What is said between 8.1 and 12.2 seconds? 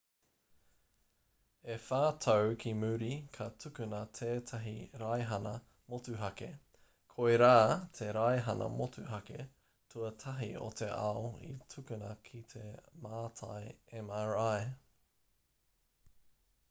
raihana motuhake tuatahi o te ao i tukuna